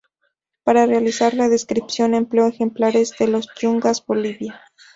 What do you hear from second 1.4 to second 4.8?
descripción empleó ejemplares de Los Yungas, Bolivia.